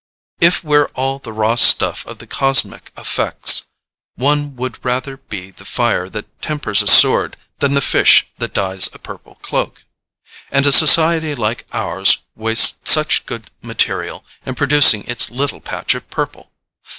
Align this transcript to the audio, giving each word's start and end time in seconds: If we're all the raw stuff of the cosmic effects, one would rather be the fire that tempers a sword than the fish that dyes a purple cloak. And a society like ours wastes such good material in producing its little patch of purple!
If 0.39 0.63
we're 0.63 0.89
all 0.95 1.19
the 1.19 1.31
raw 1.31 1.53
stuff 1.55 2.07
of 2.07 2.17
the 2.17 2.25
cosmic 2.25 2.91
effects, 2.97 3.65
one 4.15 4.55
would 4.55 4.83
rather 4.83 5.17
be 5.17 5.51
the 5.51 5.63
fire 5.63 6.09
that 6.09 6.41
tempers 6.41 6.81
a 6.81 6.87
sword 6.87 7.37
than 7.59 7.75
the 7.75 7.81
fish 7.85 8.25
that 8.39 8.55
dyes 8.55 8.89
a 8.93 8.97
purple 8.97 9.35
cloak. 9.43 9.85
And 10.49 10.65
a 10.65 10.71
society 10.71 11.35
like 11.35 11.67
ours 11.71 12.17
wastes 12.35 12.89
such 12.89 13.27
good 13.27 13.51
material 13.61 14.25
in 14.43 14.55
producing 14.55 15.03
its 15.03 15.29
little 15.29 15.61
patch 15.61 15.93
of 15.93 16.09
purple! 16.09 16.51